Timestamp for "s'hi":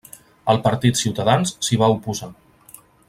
1.67-1.79